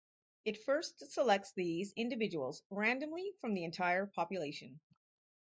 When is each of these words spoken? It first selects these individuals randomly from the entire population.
It 0.45 0.57
first 0.63 1.11
selects 1.11 1.51
these 1.51 1.93
individuals 1.95 2.63
randomly 2.71 3.33
from 3.39 3.53
the 3.53 3.63
entire 3.65 4.07
population. 4.07 4.79